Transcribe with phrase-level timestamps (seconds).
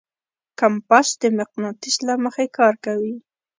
[0.59, 3.15] کمپاس د مقناطیس له مخې کار کوي.